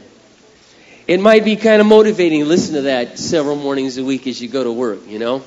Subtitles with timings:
[1.07, 4.41] It might be kind of motivating to listen to that several mornings a week as
[4.41, 5.43] you go to work, you know?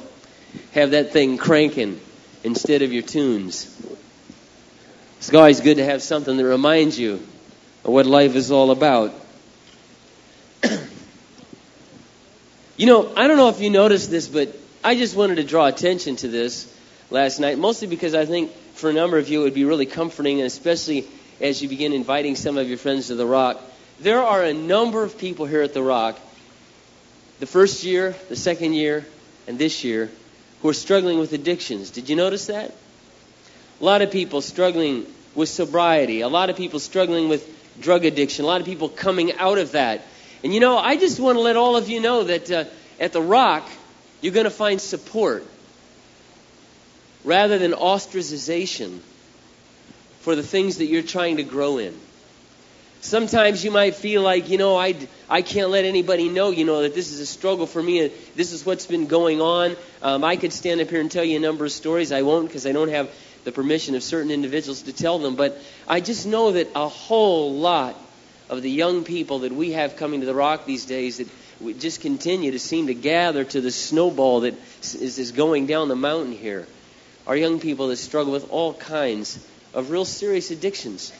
[0.73, 1.99] Have that thing cranking
[2.43, 3.69] instead of your tunes.
[5.17, 9.13] It's always good to have something that reminds you of what life is all about.
[12.75, 15.67] You know, I don't know if you noticed this, but I just wanted to draw
[15.67, 16.73] attention to this
[17.09, 19.85] last night, mostly because I think for a number of you it would be really
[19.85, 21.07] comforting, and especially
[21.39, 23.61] as you begin inviting some of your friends to the Rock.
[23.99, 26.19] There are a number of people here at the Rock,
[27.39, 29.05] the first year, the second year,
[29.47, 30.09] and this year,
[30.61, 31.91] who are struggling with addictions.
[31.91, 32.73] Did you notice that?
[33.79, 35.05] A lot of people struggling
[35.35, 37.47] with sobriety, a lot of people struggling with
[37.79, 40.01] drug addiction, a lot of people coming out of that.
[40.43, 42.65] And you know, I just want to let all of you know that uh,
[42.99, 43.67] at the Rock,
[44.21, 45.45] you're going to find support
[47.23, 48.99] rather than ostracization
[50.19, 51.97] for the things that you're trying to grow in.
[53.01, 54.95] Sometimes you might feel like, you know, I,
[55.29, 58.09] I can't let anybody know, you know, that this is a struggle for me.
[58.35, 59.75] This is what's been going on.
[60.01, 62.13] Um, I could stand up here and tell you a number of stories.
[62.13, 63.13] I won't because I don't have
[63.43, 65.35] the permission of certain individuals to tell them.
[65.35, 67.97] But I just know that a whole lot
[68.57, 71.27] of the young people that we have coming to the Rock these days that
[71.61, 75.95] we just continue to seem to gather to the snowball that is, going down the
[75.95, 76.67] mountain here
[77.25, 79.39] Our young people that struggle with all kinds
[79.73, 81.13] of real serious addictions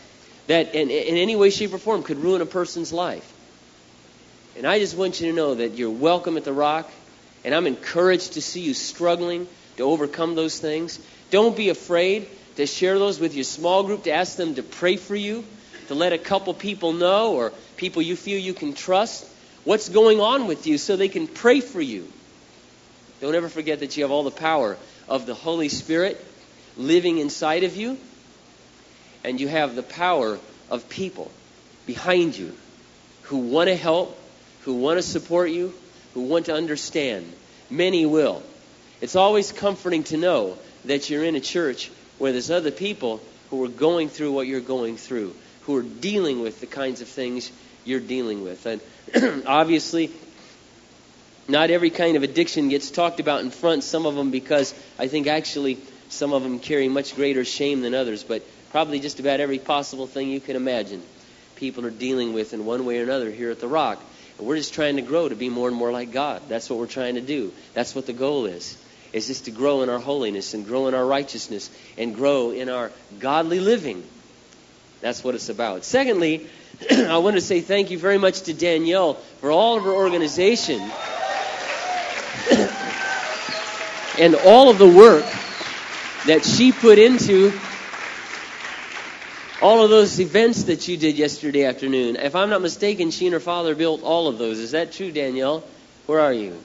[0.48, 3.32] that in, in any way, shape, or form could ruin a person's life.
[4.58, 6.92] And I just want you to know that you're welcome at the Rock,
[7.46, 11.00] and I'm encouraged to see you struggling to overcome those things.
[11.32, 14.98] Don't be afraid to share those with your small group, to ask them to pray
[14.98, 15.46] for you,
[15.88, 19.28] to let a couple people know, or people you feel you can trust
[19.64, 22.08] what's going on with you so they can pray for you.
[23.22, 26.24] Don't ever forget that you have all the power of the Holy Spirit
[26.76, 27.98] living inside of you,
[29.24, 30.40] and you have the power
[30.70, 31.32] of people
[31.86, 32.56] behind you
[33.24, 34.20] who want to help,
[34.62, 35.74] who want to support you,
[36.14, 37.32] who want to understand.
[37.70, 38.44] Many will.
[39.02, 43.64] It's always comforting to know that you're in a church where there's other people who
[43.64, 47.52] are going through what you're going through, who are dealing with the kinds of things
[47.86, 48.66] you're dealing with.
[48.66, 48.82] And
[49.46, 50.12] obviously,
[51.48, 55.08] not every kind of addiction gets talked about in front, some of them because I
[55.08, 55.78] think actually
[56.10, 60.08] some of them carry much greater shame than others, but probably just about every possible
[60.08, 61.02] thing you can imagine
[61.56, 64.04] people are dealing with in one way or another here at the Rock.
[64.38, 66.42] And we're just trying to grow to be more and more like God.
[66.50, 67.54] That's what we're trying to do.
[67.74, 68.78] That's what the goal is.
[69.14, 72.68] Is just to grow in our holiness and grow in our righteousness and grow in
[72.68, 74.04] our godly living.
[75.04, 75.84] That's what it's about.
[75.84, 76.48] Secondly,
[76.90, 80.80] I want to say thank you very much to Danielle for all of her organization
[84.18, 85.26] and all of the work
[86.26, 87.52] that she put into
[89.62, 92.16] all of those events that you did yesterday afternoon.
[92.16, 94.58] If I'm not mistaken, she and her father built all of those.
[94.58, 95.66] Is that true, Danielle?
[96.06, 96.58] Where are you?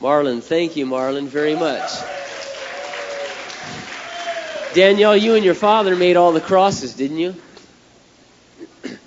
[0.00, 1.90] Marlon, thank you, Marlon, very much.
[4.76, 7.34] Danielle, you and your father made all the crosses, didn't you?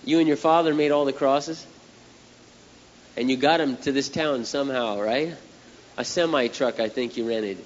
[0.04, 1.64] You and your father made all the crosses?
[3.16, 5.36] And you got them to this town somehow, right?
[5.96, 7.64] A semi truck, I think you rented.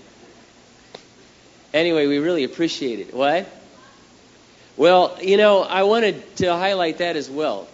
[1.74, 3.13] Anyway, we really appreciate it.
[3.13, 3.47] What?
[4.75, 7.69] Well, you know, I wanted to highlight that as well.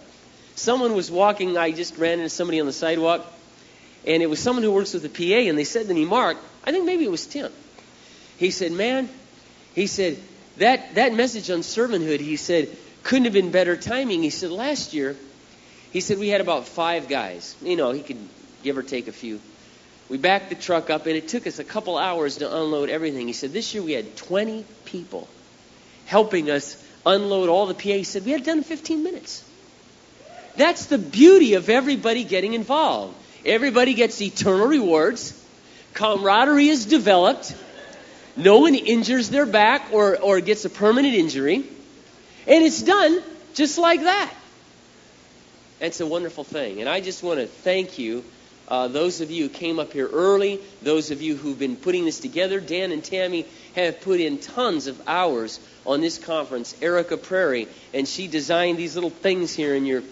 [0.54, 3.26] Someone was walking, I just ran into somebody on the sidewalk,
[4.06, 6.36] and it was someone who works with the PA, and they said to me, Mark,
[6.62, 7.50] I think maybe it was Tim.
[8.38, 9.08] He said, Man,
[9.74, 10.18] he said,
[10.58, 12.68] that, that message on servanthood, he said,
[13.02, 14.22] couldn't have been better timing.
[14.22, 15.16] He said, Last year,
[15.92, 17.56] he said we had about five guys.
[17.62, 18.18] You know, he could
[18.62, 19.40] give or take a few.
[20.08, 23.26] We backed the truck up, and it took us a couple hours to unload everything.
[23.26, 25.28] He said this year we had 20 people
[26.06, 27.80] helping us unload all the PA.
[27.80, 29.44] He said we had done in 15 minutes.
[30.56, 33.14] That's the beauty of everybody getting involved.
[33.46, 35.36] Everybody gets eternal rewards.
[35.94, 37.54] Camaraderie is developed.
[38.36, 41.64] No one injures their back or, or gets a permanent injury.
[42.46, 43.22] And it's done
[43.54, 44.32] just like that.
[45.80, 46.80] It's a wonderful thing.
[46.80, 48.24] And I just want to thank you,
[48.68, 52.04] uh, those of you who came up here early, those of you who've been putting
[52.04, 52.60] this together.
[52.60, 56.76] Dan and Tammy have put in tons of hours on this conference.
[56.82, 60.02] Erica Prairie, and she designed these little things here in your.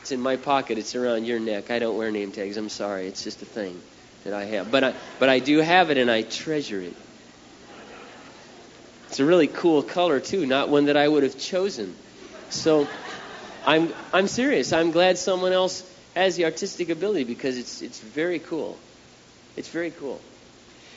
[0.00, 0.78] It's in my pocket.
[0.78, 1.72] It's around your neck.
[1.72, 2.56] I don't wear name tags.
[2.56, 3.08] I'm sorry.
[3.08, 3.80] It's just a thing
[4.22, 4.70] that I have.
[4.70, 6.94] But I, but I do have it, and I treasure it.
[9.08, 11.94] It's a really cool color too, not one that I would have chosen.
[12.50, 12.86] So.
[13.66, 14.72] I'm I'm serious.
[14.72, 15.82] I'm glad someone else
[16.14, 18.78] has the artistic ability because it's it's very cool.
[19.56, 20.20] It's very cool.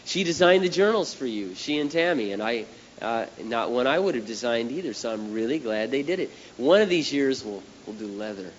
[0.06, 2.65] She designed the journals for you, she and Tammy, and I,
[3.01, 4.94] uh, not one I would have designed either.
[4.94, 6.29] So I'm really glad they did it.
[6.57, 8.51] One of these years we'll we'll do leather,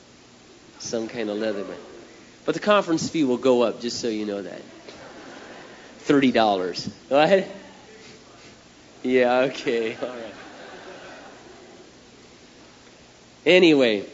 [0.80, 1.62] some kind of leather.
[1.62, 1.78] But
[2.46, 4.62] but the conference fee will go up, just so you know that.
[6.00, 6.90] Thirty dollars.
[7.08, 7.46] What?
[9.02, 9.38] Yeah.
[9.50, 9.96] Okay.
[10.00, 10.34] All right.
[13.46, 14.04] Anyway,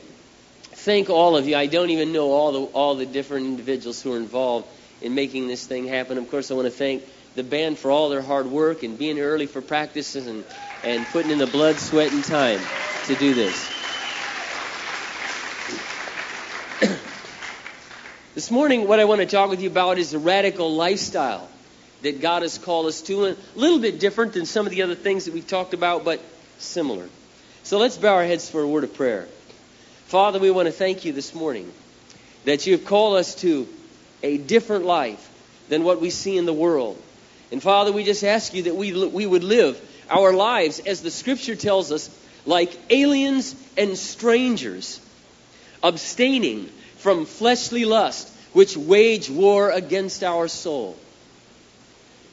[0.73, 1.57] thank all of you.
[1.57, 4.69] I don't even know all the all the different individuals who are involved
[5.03, 6.19] in making this thing happen.
[6.19, 7.03] Of course, I want to thank
[7.35, 10.45] the band for all their hard work and being early for practices and,
[10.85, 12.61] and putting in the blood, sweat, and time
[13.07, 13.69] to do this.
[18.35, 21.51] this morning, what I want to talk with you about is a radical lifestyle
[22.03, 23.27] that God has called us to.
[23.27, 26.21] A little bit different than some of the other things that we've talked about, but
[26.59, 27.09] similar.
[27.63, 29.27] So let's bow our heads for a word of prayer.
[30.07, 31.73] Father, we want to thank you this morning
[32.45, 33.67] that you have called us to
[34.23, 35.31] a different life
[35.69, 37.01] than what we see in the world.
[37.51, 41.11] And Father, we just ask you that we, we would live our lives, as the
[41.11, 42.09] Scripture tells us,
[42.45, 45.01] like aliens and strangers,
[45.83, 46.67] abstaining
[46.99, 50.97] from fleshly lust, which wage war against our soul.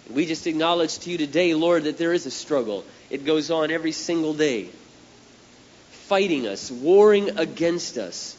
[0.10, 2.84] We just acknowledge to you today, Lord, that there is a struggle.
[3.10, 4.70] It goes on every single day,
[5.92, 8.36] fighting us, warring against us.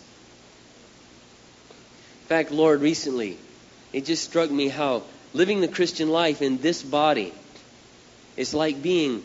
[2.22, 3.38] In fact, Lord, recently,
[3.92, 5.02] it just struck me how
[5.32, 7.32] living the Christian life in this body
[8.36, 9.22] is like being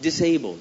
[0.00, 0.60] disabled.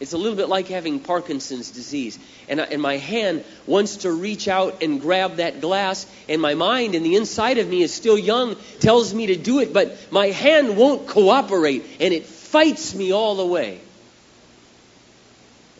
[0.00, 2.18] It's a little bit like having Parkinson's disease.
[2.48, 6.94] And, and my hand wants to reach out and grab that glass, and my mind
[6.94, 10.28] and the inside of me is still young, tells me to do it, but my
[10.28, 13.78] hand won't cooperate, and it fights me all the way.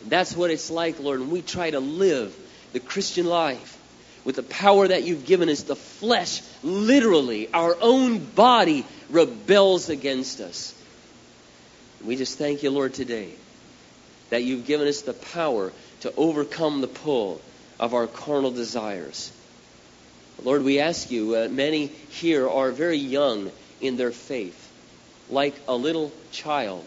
[0.03, 2.35] And that's what it's like, Lord, when we try to live
[2.73, 3.79] the Christian life
[4.23, 10.41] with the power that you've given us, the flesh, literally, our own body, rebels against
[10.41, 10.75] us.
[12.05, 13.33] We just thank you, Lord, today
[14.31, 17.39] that you've given us the power to overcome the pull
[17.79, 19.31] of our carnal desires.
[20.43, 24.71] Lord, we ask you, uh, many here are very young in their faith,
[25.29, 26.83] like a little child,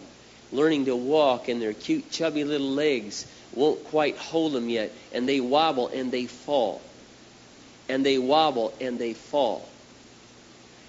[0.51, 5.29] learning to walk, and their cute, chubby little legs won't quite hold them yet, and
[5.29, 6.81] they wobble and they fall
[7.87, 9.67] and they wobble and they fall.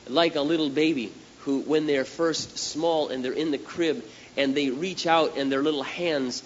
[0.08, 4.02] Like a little baby who, when they're first small and they're in the crib
[4.36, 6.42] and they reach out and their little hands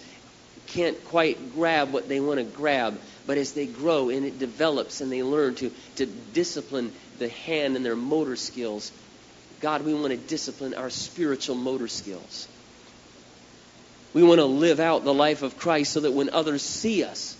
[0.68, 5.00] can't quite grab what they want to grab, but as they grow and it develops
[5.00, 8.92] and they learn to, to discipline the hand and their motor skills,
[9.60, 12.48] God, we want to discipline our spiritual motor skills.
[14.14, 17.36] We want to live out the life of Christ so that when others see us,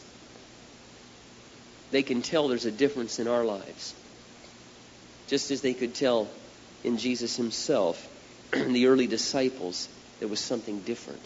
[1.90, 3.94] they can tell there's a difference in our lives.
[5.28, 6.28] Just as they could tell
[6.84, 8.06] in Jesus himself
[8.52, 9.88] and the early disciples,
[10.20, 11.20] there was something different.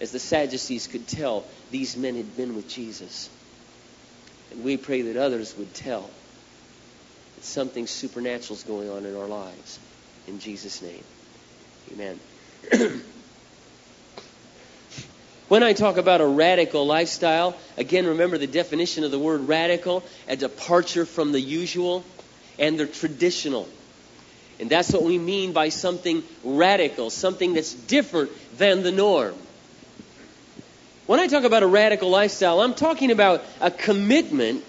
[0.00, 3.28] As the Sadducees could tell, these men had been with Jesus.
[4.50, 6.08] And we pray that others would tell
[7.36, 9.78] that something supernatural is going on in our lives.
[10.26, 11.04] In Jesus' name.
[11.92, 13.02] Amen.
[15.52, 20.02] When I talk about a radical lifestyle, again, remember the definition of the word radical
[20.26, 22.06] a departure from the usual
[22.58, 23.68] and the traditional.
[24.62, 29.34] And that's what we mean by something radical, something that's different than the norm.
[31.06, 34.62] When I talk about a radical lifestyle, I'm talking about a commitment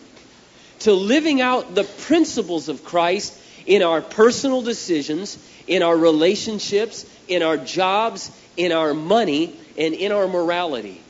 [0.80, 7.44] to living out the principles of Christ in our personal decisions, in our relationships, in
[7.44, 11.04] our jobs, in our money, and in our morality.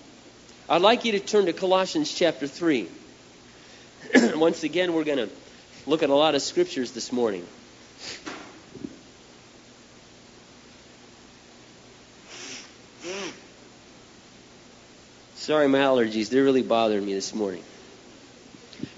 [0.67, 2.89] I'd like you to turn to Colossians chapter 3.
[4.35, 5.29] Once again, we're going to
[5.87, 7.47] look at a lot of scriptures this morning.
[15.43, 16.29] Sorry, my allergies.
[16.29, 17.61] They're really bothering me this morning.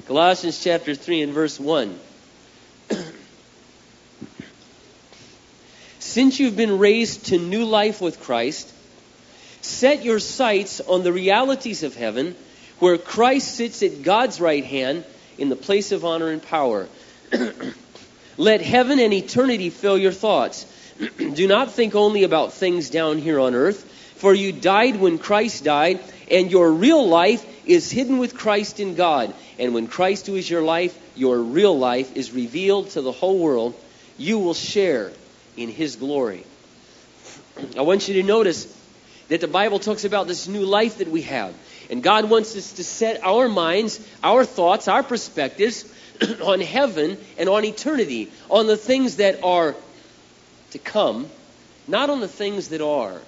[0.05, 1.99] Colossians chapter 3 and verse 1.
[5.97, 8.71] Since you've been raised to new life with Christ,
[9.63, 12.35] Set your sights on the realities of heaven,
[12.77, 15.03] where Christ sits at God's right hand
[15.39, 16.87] in the place of honor and power.
[18.37, 20.67] Let heaven and eternity fill your thoughts.
[21.17, 23.83] Do not think only about things down here on earth,
[24.17, 28.95] for you died when Christ died, and your real life is hidden with Christ in
[28.95, 29.33] God.
[29.59, 33.39] And when Christ, who is your life, your real life, is revealed to the whole
[33.39, 33.75] world,
[34.17, 35.11] you will share
[35.57, 36.43] in his glory.
[37.77, 38.71] I want you to notice
[39.27, 41.53] that the Bible talks about this new life that we have.
[41.89, 45.85] And God wants us to set our minds, our thoughts, our perspectives
[46.43, 49.75] on heaven and on eternity, on the things that are
[50.71, 51.27] to come,
[51.87, 53.19] not on the things that are.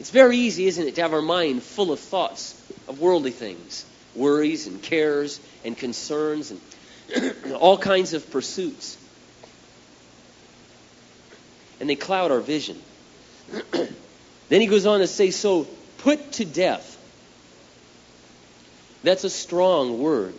[0.00, 2.54] It's very easy, isn't it, to have our mind full of thoughts
[2.86, 8.96] of worldly things, worries and cares and concerns and all kinds of pursuits.
[11.80, 12.80] And they cloud our vision.
[13.72, 15.66] then he goes on to say, So
[15.98, 16.96] put to death.
[19.02, 20.34] That's a strong word.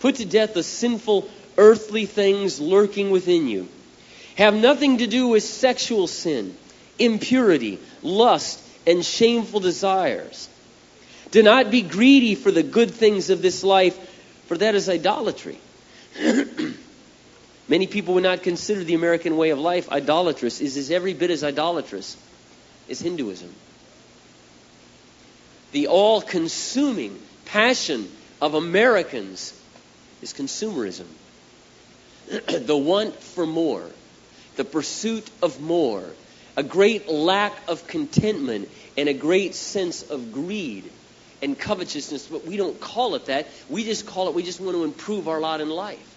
[0.00, 3.68] Put to death the sinful earthly things lurking within you.
[4.36, 6.56] Have nothing to do with sexual sin,
[6.98, 10.48] impurity, lust, and shameful desires.
[11.30, 13.98] Do not be greedy for the good things of this life,
[14.46, 15.58] for that is idolatry.
[17.68, 20.60] Many people would not consider the American way of life idolatrous.
[20.60, 22.16] It is every bit as idolatrous
[22.88, 23.52] as Hinduism.
[25.72, 28.08] The all consuming passion
[28.40, 29.52] of Americans
[30.22, 31.06] is consumerism.
[32.28, 33.84] the want for more,
[34.54, 36.04] the pursuit of more,
[36.56, 40.90] a great lack of contentment, and a great sense of greed
[41.42, 42.28] and covetousness.
[42.28, 43.46] But we don't call it that.
[43.68, 46.14] We just call it, we just want to improve our lot in life.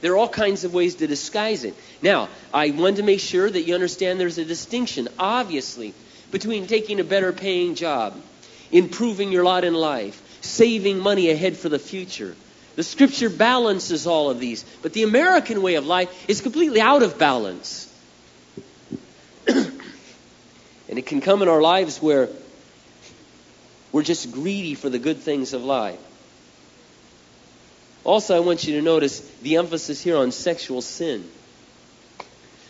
[0.00, 1.74] There are all kinds of ways to disguise it.
[2.02, 5.92] Now, I want to make sure that you understand there's a distinction, obviously,
[6.30, 8.14] between taking a better paying job,
[8.70, 12.36] improving your lot in life, saving money ahead for the future.
[12.76, 17.02] The scripture balances all of these, but the American way of life is completely out
[17.02, 17.92] of balance.
[19.48, 19.80] and
[20.96, 22.28] it can come in our lives where
[23.92, 25.98] we're just greedy for the good things of life.
[28.04, 31.28] Also, I want you to notice the emphasis here on sexual sin.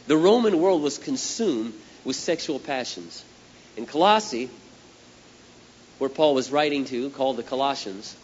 [0.07, 3.25] The Roman world was consumed with sexual passions.
[3.77, 4.51] In Colossae,
[5.99, 8.17] where Paul was writing to, called the Colossians,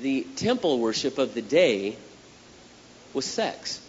[0.00, 1.96] the temple worship of the day
[3.14, 3.80] was sex.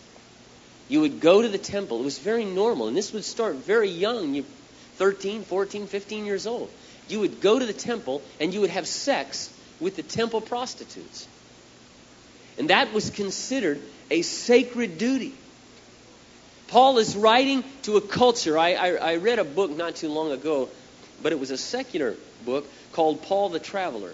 [0.90, 2.02] You would go to the temple.
[2.02, 2.88] It was very normal.
[2.88, 4.46] And this would start very young, you
[4.98, 6.70] 13, 14, 15 years old.
[7.08, 11.28] You would go to the temple and you would have sex with the temple prostitutes.
[12.58, 13.82] And that was considered
[14.12, 15.34] a sacred duty.
[16.68, 18.58] Paul is writing to a culture.
[18.58, 20.68] I, I, I read a book not too long ago
[21.22, 22.16] but it was a secular
[22.46, 24.12] book called Paul the Traveler.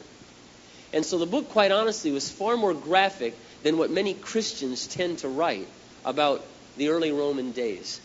[0.93, 5.19] And so the book, quite honestly, was far more graphic than what many Christians tend
[5.19, 5.67] to write
[6.03, 6.43] about
[6.77, 7.99] the early Roman days.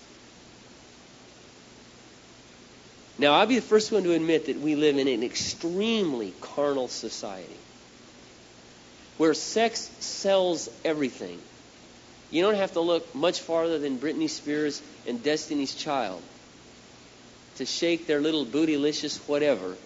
[3.18, 6.88] Now, I'll be the first one to admit that we live in an extremely carnal
[6.88, 7.56] society
[9.18, 11.38] where sex sells everything.
[12.30, 16.22] You don't have to look much farther than Britney Spears and Destiny's Child
[17.56, 19.76] to shake their little bootylicious whatever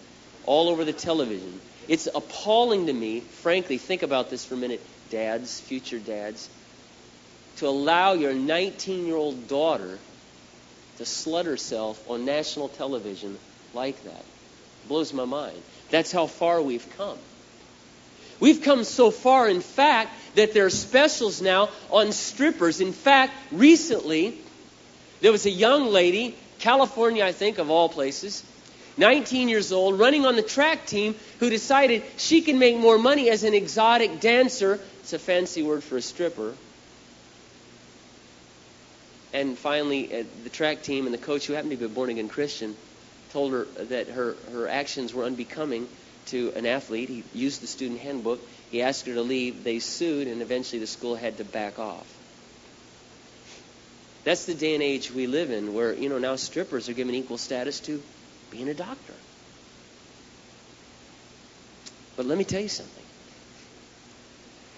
[0.45, 1.59] all over the television.
[1.89, 6.49] It's appalling to me, frankly, think about this for a minute, dads, future dads,
[7.57, 9.97] to allow your 19 year old daughter
[10.97, 13.37] to slut herself on national television
[13.73, 14.23] like that.
[14.87, 15.61] Blows my mind.
[15.89, 17.17] That's how far we've come.
[18.39, 22.81] We've come so far, in fact, that there are specials now on strippers.
[22.81, 24.37] In fact, recently,
[25.21, 28.43] there was a young lady California, I think, of all places.
[28.97, 33.29] 19 years old, running on the track team, who decided she can make more money
[33.29, 34.79] as an exotic dancer.
[35.01, 36.53] It's a fancy word for a stripper.
[39.35, 42.09] And finally, uh, the track team and the coach, who happened to be a born
[42.09, 42.73] again Christian,
[43.33, 45.89] told her that her, her actions were unbecoming
[46.27, 47.09] to an athlete.
[47.09, 48.39] He used the student handbook.
[48.71, 49.65] He asked her to leave.
[49.65, 52.07] They sued, and eventually the school had to back off.
[54.23, 57.13] That's the day and age we live in where, you know, now strippers are given
[57.13, 58.01] equal status to
[58.51, 59.13] being a doctor.
[62.15, 63.03] But let me tell you something.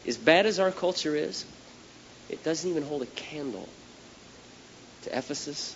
[0.08, 1.46] As bad as our culture is,
[2.32, 3.70] it doesn't even hold a candle
[5.08, 5.76] to Ephesus,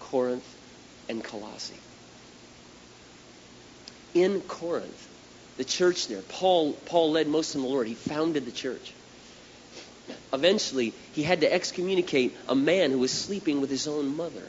[0.00, 0.44] Corinth,
[1.08, 1.74] and Colossae.
[4.14, 5.08] In Corinth,
[5.56, 7.86] the church there, Paul, Paul led most in the Lord.
[7.86, 8.92] He founded the church
[10.32, 14.42] eventually he had to excommunicate a man who was sleeping with his own mother.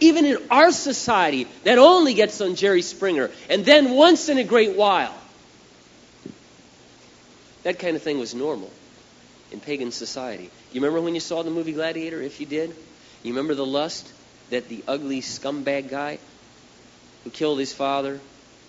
[0.00, 4.44] Even in our society, that only gets on Jerry Springer, and then once in a
[4.44, 5.14] great while.
[7.62, 8.70] That kind of thing was normal
[9.52, 10.50] in pagan society.
[10.72, 12.20] You remember when you saw the movie Gladiator?
[12.20, 12.74] If you did,
[13.22, 14.10] you remember the lust
[14.50, 16.18] that the ugly scumbag guy
[17.24, 18.20] who killed his father,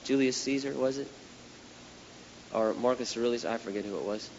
[0.06, 1.08] Julius Caesar, was it?
[2.54, 4.30] Or Marcus Aurelius, I forget who it was.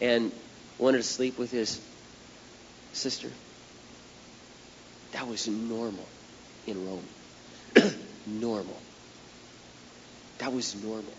[0.00, 0.30] And
[0.78, 1.80] wanted to sleep with his
[2.92, 3.28] sister.
[5.12, 6.06] That was normal
[6.66, 7.04] in Rome.
[8.26, 8.76] normal.
[10.38, 11.12] That was normal.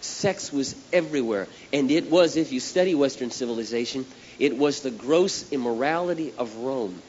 [0.00, 1.48] Sex was everywhere.
[1.72, 4.06] And it was, if you study Western civilization,
[4.38, 7.00] it was the gross immorality of Rome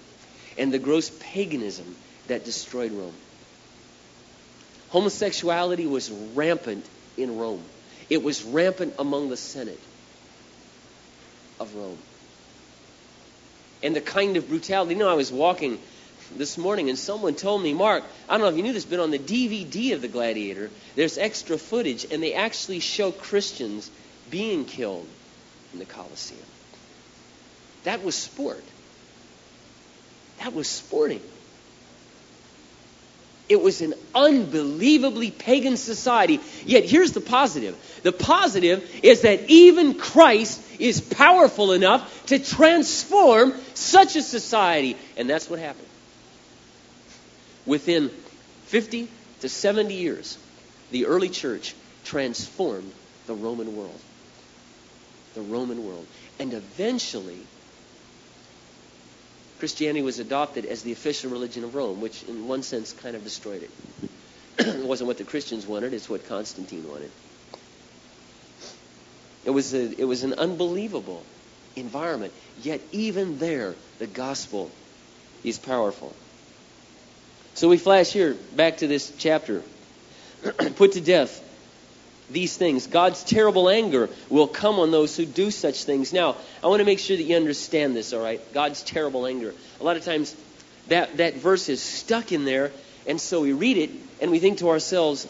[0.58, 1.96] and the gross paganism
[2.28, 3.14] that destroyed Rome.
[4.90, 6.86] Homosexuality was rampant
[7.18, 7.64] in Rome.
[8.10, 9.80] It was rampant among the Senate
[11.60, 11.98] of Rome.
[13.84, 15.80] And the kind of brutality, you know, I was walking
[16.36, 19.00] this morning and someone told me, Mark, I don't know if you knew this, but
[19.00, 23.92] on the DVD of The Gladiator, there's extra footage and they actually show Christians
[24.30, 25.08] being killed
[25.74, 26.42] in the Colosseum.
[27.84, 28.64] That was sport.
[30.46, 31.22] That was sporting.
[33.50, 36.40] It was an unbelievably pagan society.
[36.68, 37.76] Yet here's the positive.
[38.04, 44.98] The positive is that even Christ is powerful enough to transform such a society.
[45.18, 45.88] And that's what happened.
[47.66, 48.10] Within
[48.66, 49.08] 50
[49.40, 50.38] to 70 years,
[50.92, 51.74] the early church
[52.04, 52.92] transformed
[53.26, 54.00] the Roman world.
[55.34, 56.06] The Roman world.
[56.38, 57.40] And eventually,
[59.66, 63.24] Christianity was adopted as the official religion of Rome, which in one sense kind of
[63.24, 63.72] destroyed it.
[64.60, 67.10] it wasn't what the Christians wanted, it's what Constantine wanted.
[69.44, 71.24] It was, a, it was an unbelievable
[71.76, 72.32] environment.
[72.62, 74.70] Yet even there, the gospel
[75.44, 76.14] is powerful.
[77.56, 79.64] So we flash here back to this chapter.
[80.76, 81.42] Put to death
[82.30, 82.88] these things.
[82.88, 86.14] God's terrible anger will come on those who do such things.
[86.14, 88.42] Now, I want to make sure that you understand this, all right?
[88.54, 89.54] God's terrible anger.
[89.80, 90.36] A lot of times
[90.88, 92.72] that, that verse is stuck in there,
[93.08, 93.92] and so we read it
[94.22, 95.28] and we think to ourselves,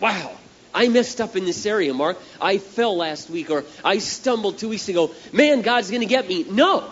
[0.00, 0.32] wow,
[0.74, 2.18] I messed up in this area, Mark.
[2.40, 5.10] I fell last week, or I stumbled two weeks ago.
[5.32, 6.44] Man, God's going to get me.
[6.44, 6.88] No.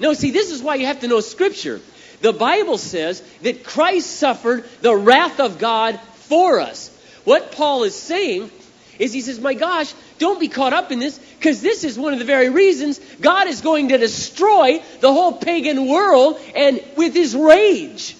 [0.00, 1.80] No, see, this is why you have to know Scripture.
[2.20, 6.94] The Bible says that Christ suffered the wrath of God for us.
[7.28, 8.50] What Paul is saying
[8.98, 12.14] is he says, My gosh, don't be caught up in this because this is one
[12.14, 17.12] of the very reasons God is going to destroy the whole pagan world and with
[17.12, 18.16] his rage.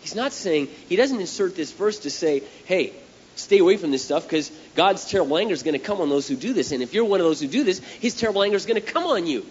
[0.00, 2.92] He's not saying, he doesn't insert this verse to say, hey,
[3.36, 6.26] stay away from this stuff because God's terrible anger is going to come on those
[6.26, 6.72] who do this.
[6.72, 8.92] And if you're one of those who do this, his terrible anger is going to
[8.92, 9.46] come on you.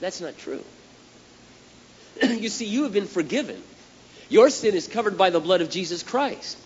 [0.00, 0.62] That's not true.
[2.22, 3.60] you see, you have been forgiven.
[4.28, 6.58] Your sin is covered by the blood of Jesus Christ.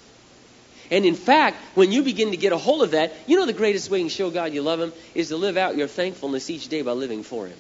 [0.91, 3.53] And in fact, when you begin to get a hold of that, you know the
[3.53, 6.51] greatest way you can show God you love Him is to live out your thankfulness
[6.51, 7.59] each day by living for Him.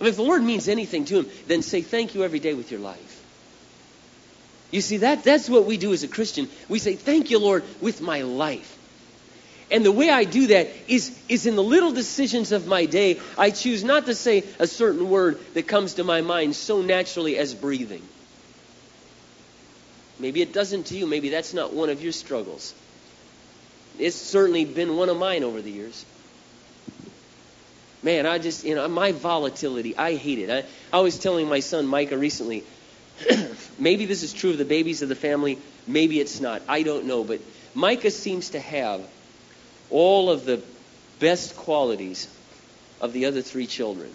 [0.00, 2.54] I mean, if the Lord means anything to Him, then say thank you every day
[2.54, 3.24] with your life.
[4.70, 6.48] You see, that, that's what we do as a Christian.
[6.68, 8.76] We say, Thank you, Lord, with my life.
[9.70, 13.20] And the way I do that is, is in the little decisions of my day,
[13.36, 17.36] I choose not to say a certain word that comes to my mind so naturally
[17.36, 18.02] as breathing.
[20.18, 21.06] Maybe it doesn't to you.
[21.06, 22.74] Maybe that's not one of your struggles.
[23.98, 26.04] It's certainly been one of mine over the years.
[28.02, 30.50] Man, I just, you know, my volatility, I hate it.
[30.50, 32.62] I, I was telling my son Micah recently,
[33.78, 36.62] maybe this is true of the babies of the family, maybe it's not.
[36.68, 37.24] I don't know.
[37.24, 37.40] But
[37.74, 39.04] Micah seems to have
[39.90, 40.62] all of the
[41.18, 42.28] best qualities
[43.00, 44.12] of the other three children.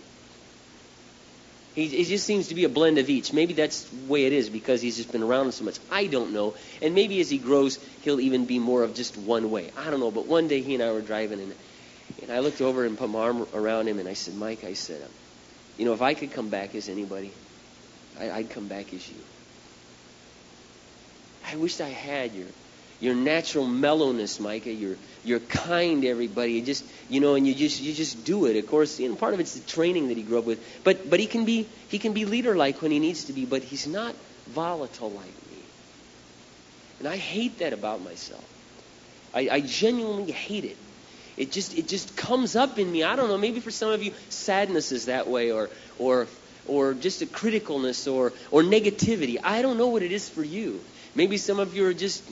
[1.75, 3.33] He, he just seems to be a blend of each.
[3.33, 5.79] Maybe that's the way it is because he's just been around so much.
[5.89, 6.53] I don't know.
[6.81, 9.71] And maybe as he grows, he'll even be more of just one way.
[9.75, 10.11] I don't know.
[10.11, 11.53] But one day he and I were driving, and,
[12.21, 14.73] and I looked over and put my arm around him, and I said, Mike, I
[14.73, 15.01] said,
[15.77, 17.31] you know, if I could come back as anybody,
[18.19, 19.15] I, I'd come back as you.
[21.47, 22.47] I wish I had your
[23.03, 24.71] your natural mellowness, Micah.
[24.71, 26.53] You're you're kind to everybody.
[26.53, 28.55] You just you know, and you just you just do it.
[28.55, 30.65] Of course, you know, part of it's the training that he grew up with.
[30.85, 33.43] But but he can be he can be leader like when he needs to be,
[33.43, 34.15] but he's not
[34.47, 35.67] volatile like me.
[36.99, 38.49] And I hate that about myself.
[39.33, 40.77] I, I genuinely hate it.
[41.35, 43.03] It just it just comes up in me.
[43.03, 43.37] I don't know.
[43.37, 46.29] Maybe for some of you, sadness is that way, or or
[46.65, 49.39] or just a criticalness, or or negativity.
[49.43, 50.85] I don't know what it is for you.
[51.15, 52.23] Maybe some of you are just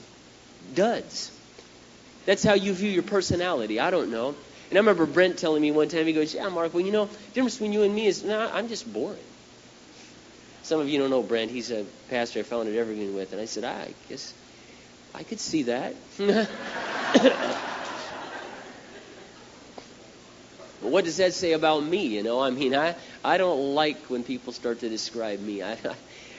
[0.74, 1.30] duds.
[2.24, 3.80] That's how you view your personality.
[3.80, 4.28] I don't know.
[4.28, 7.06] And I remember Brent telling me one time, he goes, Yeah, Mark, well, you know,
[7.06, 9.24] the difference between you and me is, nah, I'm just boring.
[10.62, 11.50] Some of you don't know Brent.
[11.50, 13.32] He's a pastor I founded Evergreen with.
[13.32, 14.32] And I said, I guess
[15.14, 15.94] I could see that.
[20.80, 22.06] what does that say about me?
[22.06, 25.62] You know, I mean, I, I don't like when people start to describe me.
[25.62, 25.76] I,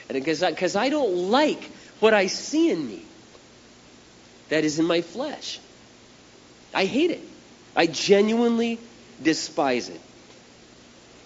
[0.08, 1.70] because I, I don't like
[2.00, 3.06] what I see in me
[4.50, 5.60] that is in my flesh.
[6.74, 7.22] I hate it.
[7.76, 8.80] I genuinely
[9.22, 10.02] despise it.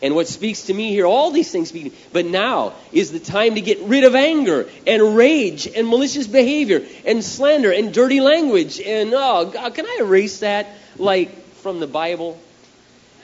[0.01, 1.93] And what speaks to me here, all these things speak.
[2.13, 6.85] But now is the time to get rid of anger and rage and malicious behavior
[7.05, 8.79] and slander and dirty language.
[8.79, 12.39] And, oh, God, can I erase that, like, from the Bible?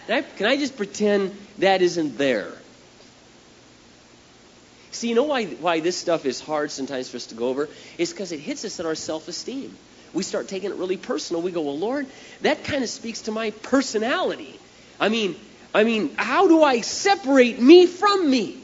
[0.07, 2.51] Can I, can I just pretend that isn't there?
[4.93, 7.67] See, you know why, why this stuff is hard sometimes for us to go over?
[7.97, 9.75] It's because it hits us in our self esteem.
[10.13, 11.41] We start taking it really personal.
[11.41, 12.05] We go, well, Lord,
[12.41, 14.59] that kind of speaks to my personality.
[14.99, 15.35] I mean,
[15.73, 18.57] I mean, how do I separate me from me?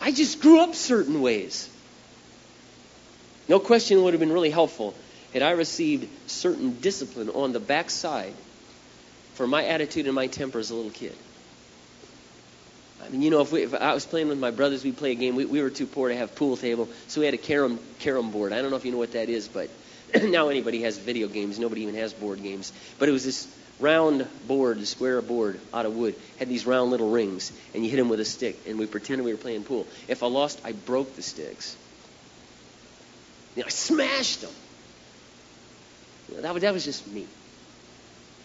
[0.00, 1.68] I just grew up certain ways.
[3.48, 4.94] No question would have been really helpful
[5.32, 8.34] had I received certain discipline on the backside
[9.34, 11.16] for my attitude and my temper as a little kid.
[13.04, 15.12] I mean, you know, if, we, if I was playing with my brothers, we'd play
[15.12, 15.36] a game.
[15.36, 18.30] We, we were too poor to have pool table, so we had a carom carom
[18.30, 18.52] board.
[18.52, 19.68] I don't know if you know what that is, but
[20.22, 21.58] now anybody has video games.
[21.58, 22.72] Nobody even has board games.
[22.98, 23.46] But it was this
[23.78, 27.96] round board, square board out of wood, had these round little rings, and you hit
[27.96, 29.86] them with a stick, and we pretended we were playing pool.
[30.08, 31.76] If I lost, I broke the sticks.
[33.54, 34.50] You know, I smashed them.
[36.28, 37.26] You know, that, that was just me.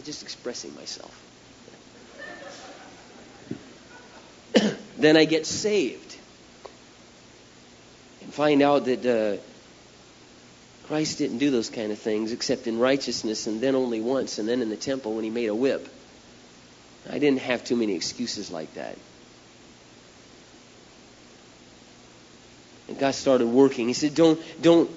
[0.04, 1.29] Just expressing myself.
[5.00, 6.18] Then I get saved
[8.22, 9.42] and find out that uh,
[10.88, 14.48] Christ didn't do those kind of things except in righteousness and then only once and
[14.50, 15.88] then in the temple when he made a whip.
[17.10, 18.98] I didn't have too many excuses like that.
[22.88, 23.88] And God started working.
[23.88, 24.90] He said, Don't, don't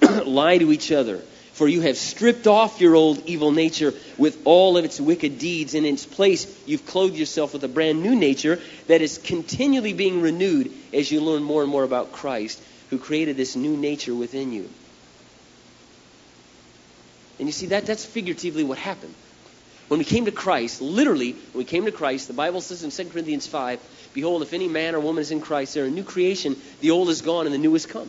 [0.26, 1.22] lie to each other.
[1.60, 5.74] For you have stripped off your old evil nature with all of its wicked deeds,
[5.74, 9.92] and in its place you've clothed yourself with a brand new nature that is continually
[9.92, 14.14] being renewed as you learn more and more about Christ, who created this new nature
[14.14, 14.70] within you.
[17.38, 19.14] And you see, that that's figuratively what happened.
[19.88, 22.90] When we came to Christ, literally, when we came to Christ, the Bible says in
[22.90, 26.04] 2 Corinthians 5, Behold, if any man or woman is in Christ, they're a new
[26.04, 26.56] creation.
[26.80, 28.08] The old is gone and the new has come.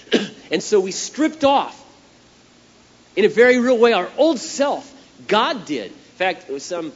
[0.50, 1.84] and so we stripped off
[3.18, 4.94] in a very real way, our old self.
[5.26, 5.86] God did.
[5.86, 6.92] In fact, it was some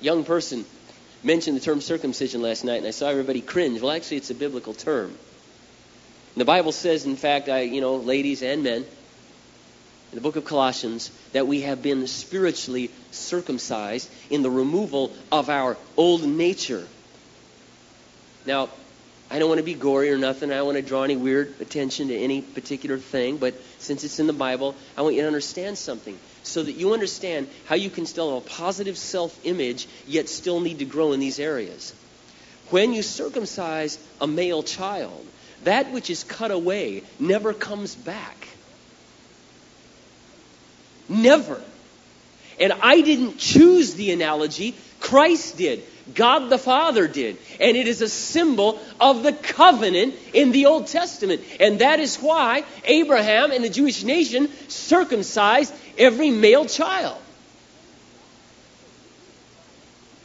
[0.00, 0.64] young person
[1.22, 3.80] mentioned the term circumcision last night, and I saw everybody cringe.
[3.80, 5.04] Well, actually, it's a biblical term.
[5.10, 10.34] And the Bible says, in fact, I, you know, ladies and men, in the book
[10.34, 16.84] of Colossians, that we have been spiritually circumcised in the removal of our old nature.
[18.46, 18.68] Now,
[19.30, 20.50] I don't want to be gory or nothing.
[20.50, 24.18] I don't want to draw any weird attention to any particular thing, but since it's
[24.18, 27.90] in the Bible, I want you to understand something so that you understand how you
[27.90, 31.94] can still have a positive self image, yet still need to grow in these areas.
[32.70, 35.26] When you circumcise a male child,
[35.64, 38.48] that which is cut away never comes back.
[41.08, 41.62] Never.
[42.60, 45.82] And I didn't choose the analogy, Christ did.
[46.14, 47.38] God the Father did.
[47.60, 51.42] And it is a symbol of the covenant in the Old Testament.
[51.60, 57.18] And that is why Abraham and the Jewish nation circumcised every male child.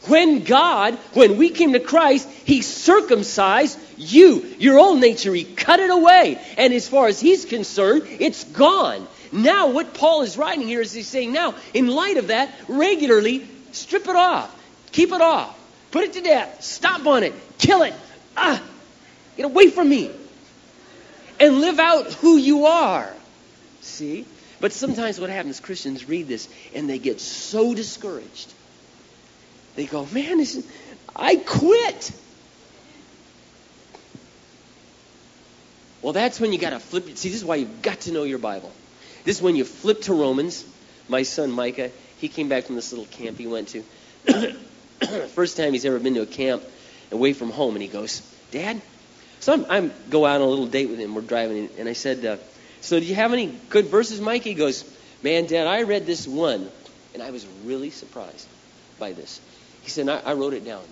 [0.06, 5.32] When God, when we came to Christ, He circumcised you, your old nature.
[5.32, 6.38] He cut it away.
[6.58, 9.08] And as far as He's concerned, it's gone.
[9.34, 13.44] Now, what Paul is writing here is he's saying, now, in light of that, regularly
[13.72, 14.54] strip it off,
[14.92, 15.58] keep it off.
[15.94, 16.60] Put it to death.
[16.60, 17.32] Stomp on it.
[17.56, 17.94] Kill it.
[18.36, 18.60] Ah,
[19.36, 20.10] get away from me.
[21.38, 23.14] And live out who you are.
[23.80, 24.26] See?
[24.60, 28.52] But sometimes what happens, Christians read this and they get so discouraged.
[29.76, 30.66] They go, man, is,
[31.14, 32.10] I quit.
[36.02, 37.04] Well, that's when you got to flip.
[37.16, 38.72] See, this is why you've got to know your Bible.
[39.22, 40.64] This is when you flip to Romans.
[41.08, 44.56] My son Micah, he came back from this little camp he went to.
[45.34, 46.62] First time he's ever been to a camp
[47.10, 48.80] away from home, and he goes, Dad.
[49.40, 51.14] So I'm, I'm go out on a little date with him.
[51.14, 52.36] We're driving, and I said, uh,
[52.80, 54.42] So do you have any good verses, Mike?
[54.42, 54.84] He goes,
[55.22, 56.68] Man, Dad, I read this one,
[57.12, 58.46] and I was really surprised
[58.98, 59.40] by this.
[59.82, 60.82] He said, I, I wrote it down.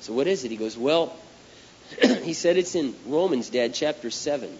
[0.00, 0.50] So what is it?
[0.50, 1.16] He goes, Well,
[2.22, 4.48] he said it's in Romans, Dad, chapter 7.
[4.48, 4.52] I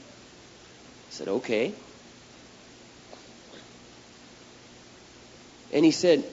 [1.11, 1.73] said, Okay.
[5.73, 6.25] And he said,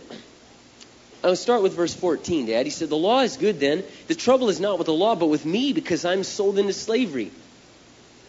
[1.23, 2.65] I'll start with verse 14, Dad.
[2.65, 3.83] He said, The law is good then.
[4.07, 7.31] The trouble is not with the law, but with me because I'm sold into slavery.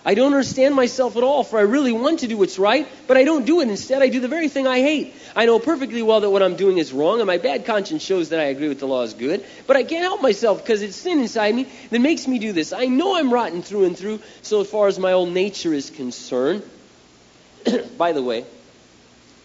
[0.06, 3.16] I don't understand myself at all, for I really want to do what's right, but
[3.16, 3.68] I don't do it.
[3.68, 5.14] Instead, I do the very thing I hate.
[5.34, 8.28] I know perfectly well that what I'm doing is wrong, and my bad conscience shows
[8.28, 10.96] that I agree with the law is good, but I can't help myself because it's
[10.96, 12.74] sin inside me that makes me do this.
[12.74, 16.62] I know I'm rotten through and through so far as my old nature is concerned.
[17.96, 18.44] By the way,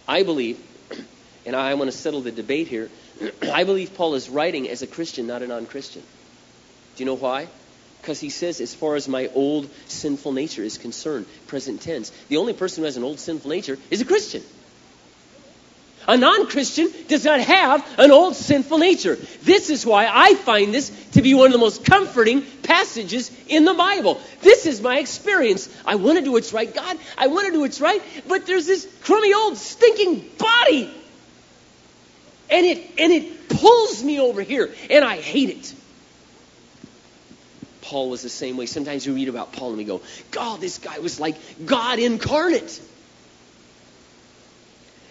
[0.09, 0.59] I believe
[1.45, 2.89] and I want to settle the debate here.
[3.53, 6.01] I believe Paul is writing as a Christian, not a non Christian.
[6.95, 7.47] Do you know why?
[8.01, 12.37] Because he says, as far as my old sinful nature is concerned, present tense, the
[12.37, 14.41] only person who has an old sinful nature is a Christian.
[16.07, 19.15] A non Christian does not have an old sinful nature.
[19.43, 23.65] This is why I find this to be one of the most comforting passages in
[23.65, 24.19] the Bible.
[24.41, 25.69] This is my experience.
[25.85, 26.97] I want to do what's right, God.
[27.17, 30.89] I want to do what's right, but there's this crummy old stinking body.
[32.51, 35.73] And it, and it pulls me over here, and I hate it.
[37.81, 38.65] Paul was the same way.
[38.67, 41.35] Sometimes we read about Paul and we go, God, this guy was like
[41.65, 42.81] God incarnate.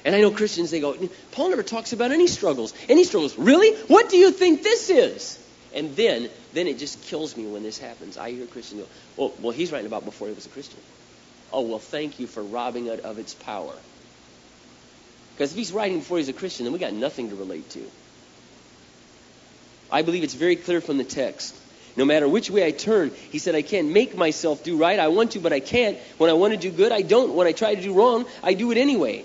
[0.05, 0.97] And I know Christians, they go,
[1.33, 2.73] Paul never talks about any struggles.
[2.89, 3.37] Any struggles.
[3.37, 3.75] Really?
[3.89, 5.45] What do you think this is?
[5.75, 8.17] And then, then it just kills me when this happens.
[8.17, 10.81] I hear Christians go, well, well, he's writing about before he was a Christian.
[11.53, 13.73] Oh, well, thank you for robbing it of its power.
[15.39, 17.83] Because if he's writing before he's a Christian, then we got nothing to relate to.
[19.91, 21.55] I believe it's very clear from the text
[21.99, 25.01] no matter which way I turn, he said, I can't make myself do right.
[25.01, 25.99] I want to, but I can't.
[26.17, 27.35] When I want to do good, I don't.
[27.35, 29.25] When I try to do wrong, I do it anyway.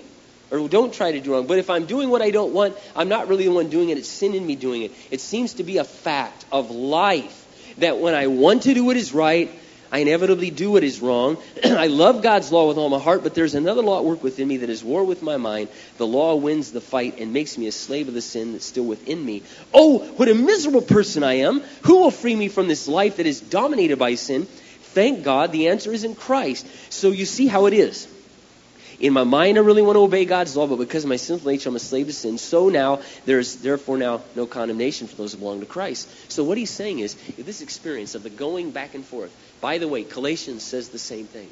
[0.50, 1.46] Or don't try to do wrong.
[1.46, 3.98] But if I'm doing what I don't want, I'm not really the one doing it.
[3.98, 4.90] It's sin in me doing it.
[5.12, 8.96] It seems to be a fact of life that when I want to do what
[8.96, 9.52] is right,
[9.94, 11.36] I inevitably do what is wrong.
[11.64, 14.48] I love God's law with all my heart, but there's another law at work within
[14.48, 15.68] me that is war with my mind.
[15.98, 18.84] The law wins the fight and makes me a slave of the sin that's still
[18.84, 19.44] within me.
[19.72, 21.60] Oh, what a miserable person I am.
[21.84, 24.46] Who will free me from this life that is dominated by sin?
[24.46, 26.66] Thank God the answer is in Christ.
[26.92, 28.08] So you see how it is.
[29.00, 31.50] In my mind, I really want to obey God's law, but because of my sinful
[31.50, 32.38] nature, I'm a slave to sin.
[32.38, 36.08] So now, there's therefore now no condemnation for those who belong to Christ.
[36.30, 39.34] So what he's saying is, this experience of the going back and forth.
[39.60, 41.48] By the way, Galatians says the same thing.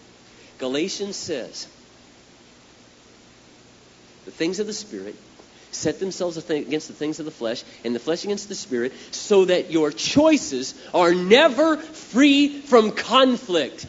[0.58, 1.66] Galatians says,
[4.24, 5.16] the things of the Spirit
[5.72, 9.46] set themselves against the things of the flesh, and the flesh against the Spirit, so
[9.46, 13.86] that your choices are never free from conflict.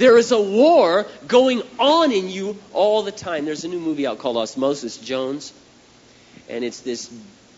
[0.00, 3.44] There is a war going on in you all the time.
[3.44, 5.52] There's a new movie out called Osmosis Jones,
[6.48, 7.12] and it's this.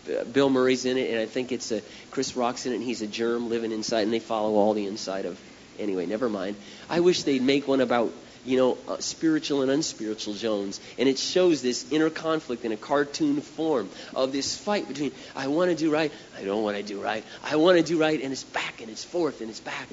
[0.05, 2.75] Uh, Bill Murray's in it, and I think it's a Chris Rock's in it.
[2.75, 5.39] and He's a germ living inside, and they follow all the inside of.
[5.79, 6.57] Anyway, never mind.
[6.89, 8.11] I wish they'd make one about
[8.43, 10.81] you know, uh, spiritual and unspiritual Jones.
[10.99, 15.47] And it shows this inner conflict in a cartoon form of this fight between, I
[15.47, 18.21] want to do right, I don't want to do right, I want to do right,
[18.21, 19.87] and it's back and it's forth and it's back.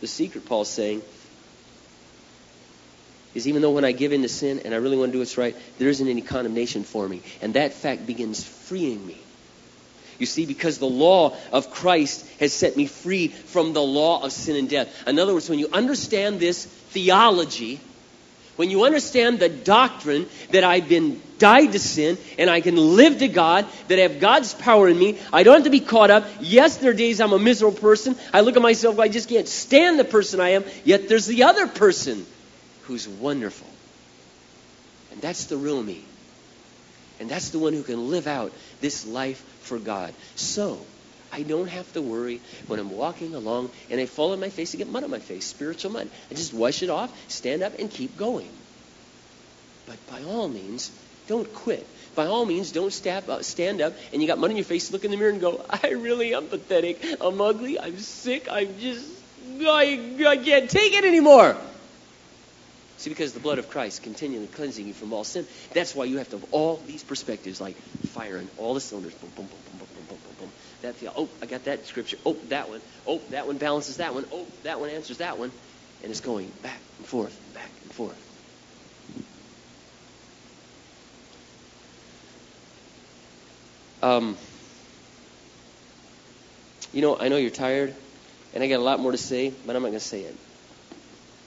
[0.00, 1.02] The secret, Paul's saying,
[3.34, 5.18] is even though when I give in to sin and I really want to do
[5.20, 7.22] what's right, there isn't any condemnation for me.
[7.40, 9.20] And that fact begins freeing me.
[10.18, 14.32] You see, because the law of Christ has set me free from the law of
[14.32, 15.08] sin and death.
[15.08, 17.80] In other words, when you understand this theology,
[18.60, 23.20] when you understand the doctrine that I've been died to sin and I can live
[23.20, 26.10] to God, that I have God's power in me, I don't have to be caught
[26.10, 26.26] up.
[26.42, 28.16] Yes, there are days I'm a miserable person.
[28.34, 30.66] I look at myself, I just can't stand the person I am.
[30.84, 32.26] Yet there's the other person
[32.82, 33.66] who's wonderful.
[35.12, 36.04] And that's the real me.
[37.18, 40.12] And that's the one who can live out this life for God.
[40.36, 40.84] So,
[41.32, 44.72] I don't have to worry when I'm walking along and I fall on my face
[44.72, 46.10] and get mud on my face, spiritual mud.
[46.30, 48.50] I just wash it off, stand up, and keep going.
[49.86, 50.90] But by all means,
[51.26, 51.86] don't quit.
[52.14, 55.04] By all means, don't uh, stand up and you got mud on your face, look
[55.04, 57.04] in the mirror and go, I really am pathetic.
[57.20, 57.78] I'm ugly.
[57.78, 58.48] I'm sick.
[58.50, 59.06] I'm just,
[59.62, 61.56] I, I can't take it anymore.
[63.00, 65.46] See, because the blood of Christ continually cleansing you from all sin.
[65.72, 69.14] That's why you have to have all these perspectives, like firing all the cylinders.
[69.14, 71.12] Boom, boom, boom, boom, boom, boom, boom, boom.
[71.16, 72.16] Oh, I got that scripture.
[72.26, 72.82] Oh, that one.
[73.06, 74.26] Oh, that one balances that one.
[74.32, 75.52] Oh, that one answers that one,
[76.02, 78.26] and it's going back and forth, back and forth.
[84.02, 84.36] Um,
[86.92, 87.94] you know, I know you're tired,
[88.52, 90.36] and I got a lot more to say, but I'm not going to say it.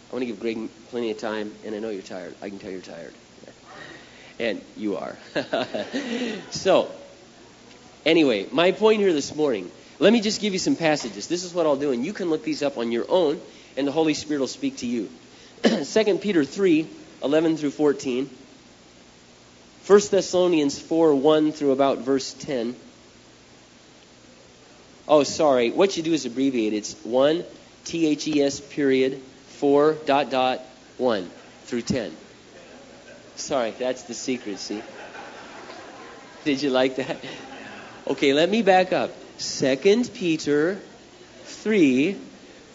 [0.09, 2.35] I want to give Greg plenty of time, and I know you're tired.
[2.41, 3.17] I can tell you're tired.
[4.39, 5.17] And you are.
[6.51, 7.02] so,
[8.05, 11.27] anyway, my point here this morning, let me just give you some passages.
[11.27, 13.39] This is what I'll do, and you can look these up on your own,
[13.77, 15.09] and the Holy Spirit will speak to you.
[15.63, 16.87] 2 Peter 3
[17.23, 18.29] 11 through 14.
[19.85, 22.75] 1 Thessalonians 4 1 through about verse 10.
[25.07, 25.71] Oh, sorry.
[25.71, 26.73] What you do is abbreviate.
[26.73, 27.43] It's 1
[27.85, 30.61] T H E S period 4 dot dot
[30.97, 31.29] 1
[31.65, 32.15] through 10.
[33.35, 34.81] Sorry, that's the secret, see?
[36.45, 37.17] Did you like that?
[38.05, 39.11] Okay, let me back up.
[39.37, 40.77] Second Peter
[41.43, 42.17] 3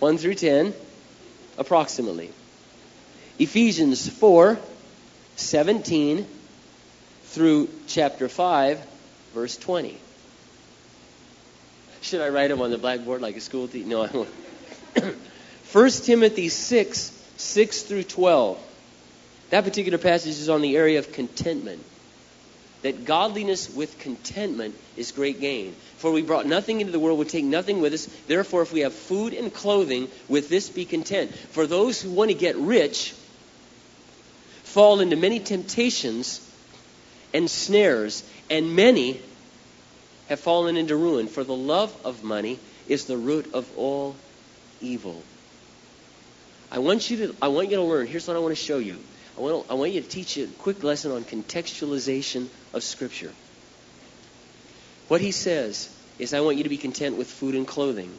[0.00, 0.74] 1 through 10,
[1.56, 2.30] approximately.
[3.38, 4.58] Ephesians 4
[5.36, 6.26] 17
[7.24, 8.84] through chapter 5,
[9.34, 9.98] verse 20.
[12.00, 13.88] Should I write them on the blackboard like a school teacher?
[13.88, 14.28] No, I won't.
[15.72, 18.58] 1 Timothy 6 6 through 12.
[19.50, 21.82] That particular passage is on the area of contentment.
[22.82, 25.74] That godliness with contentment is great gain.
[25.96, 28.06] For we brought nothing into the world, we take nothing with us.
[28.26, 31.34] Therefore, if we have food and clothing, with this be content.
[31.34, 33.12] For those who want to get rich
[34.64, 36.43] fall into many temptations
[37.34, 39.20] and snares, and many
[40.28, 41.26] have fallen into ruin.
[41.26, 44.16] For the love of money is the root of all
[44.80, 45.20] evil.
[46.70, 48.06] I want you to I want you to learn.
[48.06, 48.98] Here's what I want to show you.
[49.36, 52.84] I want, to, I want you to teach you a quick lesson on contextualization of
[52.84, 53.32] Scripture.
[55.08, 58.12] What he says is, I want you to be content with food and clothing.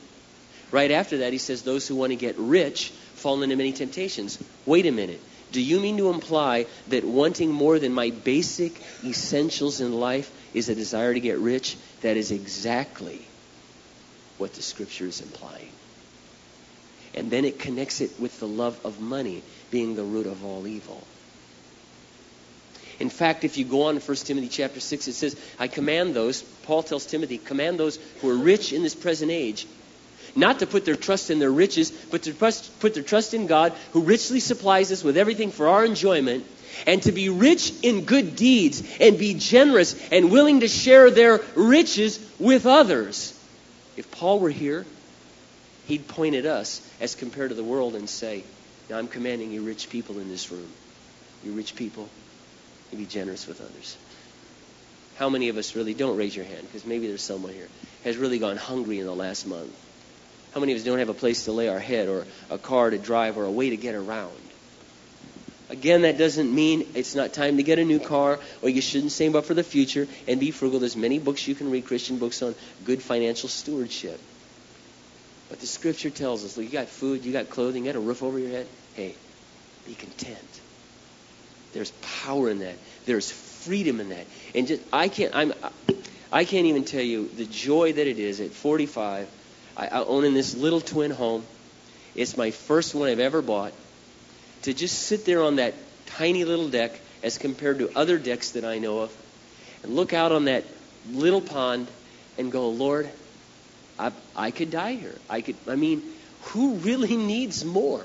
[0.71, 4.43] Right after that, he says, those who want to get rich fall into many temptations.
[4.65, 5.21] Wait a minute.
[5.51, 10.69] Do you mean to imply that wanting more than my basic essentials in life is
[10.69, 11.77] a desire to get rich?
[12.01, 13.25] That is exactly
[14.38, 15.69] what the Scripture is implying.
[17.13, 20.67] And then it connects it with the love of money being the root of all
[20.67, 21.01] evil.
[22.99, 26.13] In fact, if you go on to 1 Timothy chapter 6, it says, I command
[26.13, 29.67] those, Paul tells Timothy, command those who are rich in this present age,
[30.36, 33.74] not to put their trust in their riches, but to put their trust in God,
[33.93, 36.45] who richly supplies us with everything for our enjoyment,
[36.86, 41.41] and to be rich in good deeds, and be generous and willing to share their
[41.56, 43.32] riches with others.
[43.95, 44.86] If Paul were here,
[45.88, 48.43] he'd point at us as compared to the world and say,
[48.89, 50.67] Now I'm commanding you rich people in this room.
[51.43, 52.10] You rich people,
[52.91, 53.98] you be generous with others.
[55.17, 56.63] How many of us really don't raise your hand?
[56.63, 57.69] Because maybe there's someone here
[58.04, 59.74] has really gone hungry in the last month.
[60.55, 62.89] How many of us don't have a place to lay our head or a car
[62.89, 64.31] to drive or a way to get around?
[65.69, 69.11] Again, that doesn't mean it's not time to get a new car or you shouldn't
[69.11, 70.79] save up for the future and be frugal.
[70.79, 74.17] There's many books you can read, Christian books on good financial stewardship.
[75.49, 78.01] But the scripture tells us, look, you got food, you got clothing, you got a
[78.01, 78.67] roof over your head.
[78.93, 79.13] Hey,
[79.85, 80.61] be content.
[81.73, 81.91] There's
[82.23, 82.75] power in that.
[83.05, 84.25] There's freedom in that.
[84.55, 85.53] And just I can't I'm
[86.31, 89.27] I can't even tell you the joy that it is at 45.
[89.75, 91.43] I, I own in this little twin home.
[92.15, 93.73] It's my first one I've ever bought.
[94.63, 95.73] To just sit there on that
[96.05, 99.15] tiny little deck as compared to other decks that I know of
[99.83, 100.63] and look out on that
[101.11, 101.88] little pond
[102.38, 103.09] and go, Lord,
[103.99, 105.15] I, I could die here.
[105.29, 105.55] I could.
[105.67, 106.01] I mean,
[106.41, 108.03] who really needs more?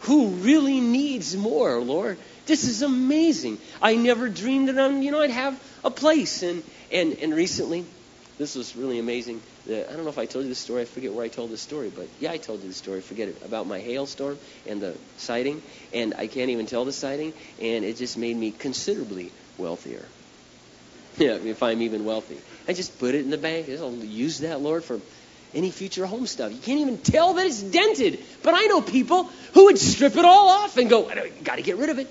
[0.00, 2.18] Who really needs more, Lord?
[2.46, 3.58] This is amazing.
[3.82, 6.42] I never dreamed that I'm, you know, I'd have a place.
[6.42, 7.84] And and and recently,
[8.38, 9.40] this was really amazing.
[9.68, 10.82] I don't know if I told you the story.
[10.82, 13.02] I forget where I told the story, but yeah, I told you the story.
[13.02, 17.34] Forget it about my hailstorm and the siding, and I can't even tell the siding,
[17.60, 20.06] and it just made me considerably wealthier.
[21.18, 22.38] Yeah, if I'm even wealthy.
[22.66, 23.68] I just put it in the bank.
[23.68, 25.00] I'll use that, Lord, for
[25.52, 26.52] any future home stuff.
[26.52, 28.24] You can't even tell that it's dented.
[28.42, 31.62] But I know people who would strip it all off and go, I got to
[31.62, 32.08] get rid of it.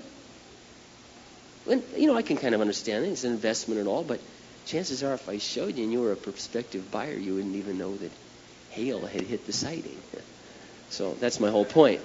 [1.68, 3.08] And, you know, I can kind of understand it.
[3.08, 4.20] It's an investment and all, but
[4.68, 7.78] chances are if I showed you and you were a prospective buyer, you wouldn't even
[7.78, 8.12] know that
[8.70, 9.98] hail had hit the siding.
[10.90, 12.00] So that's my whole point.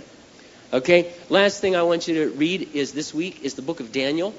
[0.73, 3.93] Okay, last thing I want you to read is this week is the book of
[3.93, 4.35] Daniel.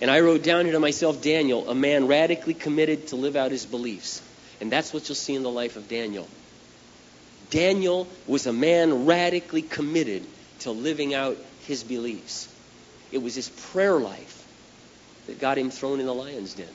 [0.00, 3.52] And I wrote down here to myself, Daniel, a man radically committed to live out
[3.52, 4.20] his beliefs.
[4.60, 6.26] And that's what you'll see in the life of Daniel.
[7.50, 10.26] Daniel was a man radically committed
[10.60, 11.36] to living out
[11.68, 12.52] his beliefs.
[13.12, 14.44] It was his prayer life
[15.28, 16.66] that got him thrown in the lion's den.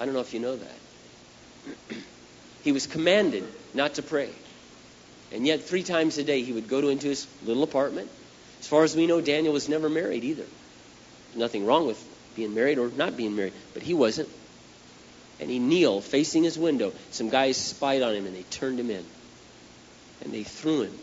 [0.00, 1.96] I don't know if you know that.
[2.62, 4.30] he was commanded not to pray.
[5.30, 8.08] And yet, three times a day, he would go to into his little apartment.
[8.60, 10.46] As far as we know, Daniel was never married either.
[11.36, 12.02] Nothing wrong with
[12.34, 14.28] being married or not being married, but he wasn't.
[15.38, 16.92] And he kneeled facing his window.
[17.10, 19.04] Some guys spied on him and they turned him in.
[20.24, 20.98] And they threw him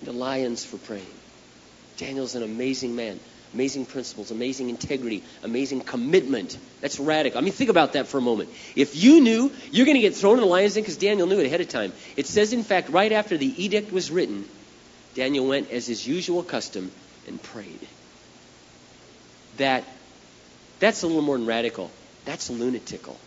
[0.00, 1.06] into lions for praying.
[1.96, 3.18] Daniel's an amazing man.
[3.54, 6.56] Amazing principles, amazing integrity, amazing commitment.
[6.80, 7.38] That's radical.
[7.38, 8.48] I mean, think about that for a moment.
[8.74, 11.38] If you knew you're going to get thrown in the lion's den, because Daniel knew
[11.38, 14.46] it ahead of time, it says, in fact, right after the edict was written,
[15.14, 16.90] Daniel went as his usual custom
[17.28, 17.86] and prayed
[19.58, 19.84] that
[20.80, 21.90] that's a little more than radical.
[22.24, 23.18] That's lunatical.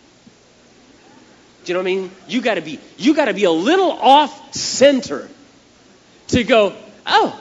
[1.64, 2.10] Do you know what I mean?
[2.28, 5.28] You got to be you got to be a little off center
[6.28, 6.74] to go.
[7.06, 7.40] Oh,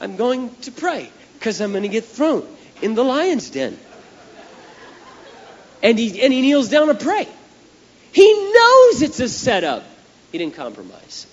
[0.00, 1.10] I'm going to pray
[1.42, 2.46] because I'm going to get thrown
[2.82, 3.76] in the lion's den.
[5.82, 7.26] And he, and he kneels down to pray.
[8.12, 9.82] He knows it's a setup.
[10.30, 11.26] He didn't compromise.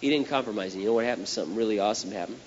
[0.00, 0.74] He didn't compromise.
[0.74, 1.26] And you know what happened?
[1.26, 2.38] Something really awesome happened.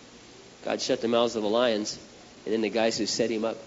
[0.63, 1.99] God shut the mouths of the lions,
[2.45, 3.57] and then the guys who set him up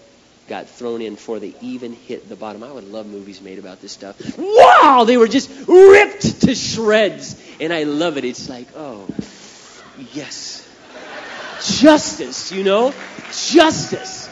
[0.49, 2.63] got thrown in before they even hit the bottom.
[2.63, 4.39] I would love movies made about this stuff.
[4.39, 5.03] Wow!
[5.05, 7.39] They were just ripped to shreds.
[7.59, 8.25] And I love it.
[8.25, 9.05] It's like, oh,
[10.13, 10.67] yes.
[11.61, 12.93] Justice, you know?
[13.31, 14.29] Justice.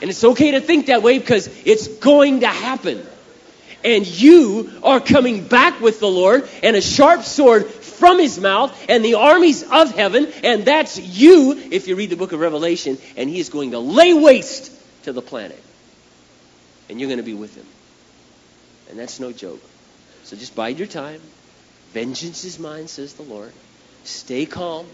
[0.00, 3.06] And it's okay to think that way because it's going to happen.
[3.84, 8.76] And you are coming back with the Lord and a sharp sword from his mouth
[8.88, 12.98] and the armies of heaven, and that's you if you read the book of Revelation,
[13.16, 14.72] and he is going to lay waste
[15.04, 15.62] to the planet.
[16.88, 17.66] And you're going to be with him.
[18.90, 19.60] And that's no joke.
[20.24, 21.20] So just bide your time.
[21.92, 23.52] Vengeance is mine, says the Lord.
[24.04, 24.86] Stay calm,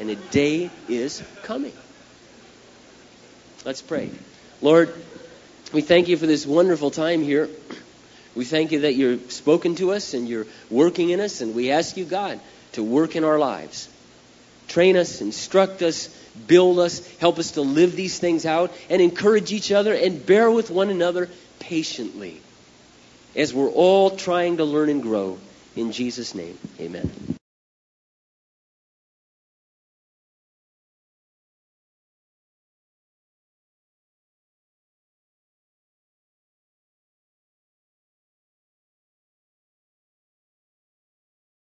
[0.00, 1.74] and a day is coming.
[3.64, 4.10] Let's pray.
[4.62, 4.92] Lord,
[5.72, 7.48] we thank you for this wonderful time here.
[8.34, 11.70] We thank you that you're spoken to us and you're working in us, and we
[11.70, 12.40] ask you, God,
[12.72, 13.88] to work in our lives.
[14.68, 16.08] Train us, instruct us,
[16.46, 20.50] build us, help us to live these things out, and encourage each other and bear
[20.50, 21.28] with one another
[21.58, 22.40] patiently
[23.36, 25.38] as we're all trying to learn and grow.
[25.76, 27.39] In Jesus' name, amen.